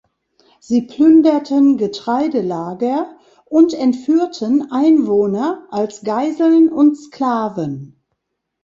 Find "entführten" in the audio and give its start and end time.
3.75-4.71